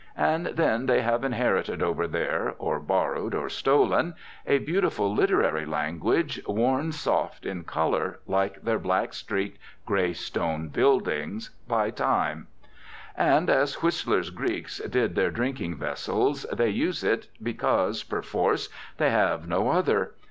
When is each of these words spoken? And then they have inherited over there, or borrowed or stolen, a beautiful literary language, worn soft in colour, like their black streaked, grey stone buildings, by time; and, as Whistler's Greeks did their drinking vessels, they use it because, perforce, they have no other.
And 0.17 0.47
then 0.47 0.87
they 0.87 1.03
have 1.03 1.23
inherited 1.23 1.83
over 1.83 2.07
there, 2.07 2.55
or 2.57 2.79
borrowed 2.79 3.35
or 3.35 3.49
stolen, 3.49 4.15
a 4.47 4.57
beautiful 4.57 5.13
literary 5.13 5.63
language, 5.67 6.41
worn 6.47 6.91
soft 6.91 7.45
in 7.45 7.65
colour, 7.65 8.17
like 8.25 8.63
their 8.63 8.79
black 8.79 9.13
streaked, 9.13 9.59
grey 9.85 10.13
stone 10.13 10.69
buildings, 10.69 11.51
by 11.67 11.91
time; 11.91 12.47
and, 13.15 13.47
as 13.47 13.83
Whistler's 13.83 14.31
Greeks 14.31 14.79
did 14.79 15.13
their 15.13 15.29
drinking 15.29 15.75
vessels, 15.75 16.47
they 16.51 16.69
use 16.69 17.03
it 17.03 17.27
because, 17.39 18.01
perforce, 18.01 18.69
they 18.97 19.11
have 19.11 19.47
no 19.47 19.69
other. 19.69 20.13